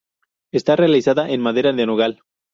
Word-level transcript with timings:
Está 0.51 0.75
realizada 0.75 1.29
en 1.29 1.41
madera 1.41 1.73
de 1.73 1.85
nogal. 1.85 2.23